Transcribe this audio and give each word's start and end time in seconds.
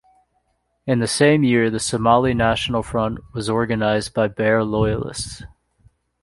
In 0.87 0.97
the 0.97 1.05
same 1.05 1.43
year 1.43 1.69
the 1.69 1.79
Somali 1.79 2.33
National 2.33 2.81
Front 2.81 3.19
was 3.35 3.51
organized 3.51 4.15
by 4.15 4.29
Barre 4.29 4.63
loyalists. 4.63 5.43